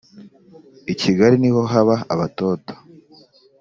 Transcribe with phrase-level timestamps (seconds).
[0.99, 2.73] kigali niho haba abatoto